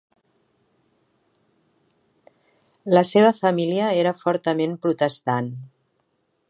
La 2.99 3.05
seva 3.13 3.31
família 3.43 3.93
era 4.05 4.17
fortament 4.25 4.77
protestant. 4.87 5.55